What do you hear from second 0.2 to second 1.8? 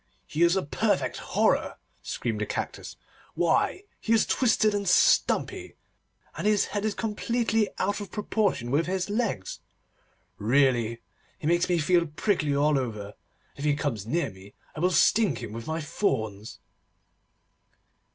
'He is a perfect horror!'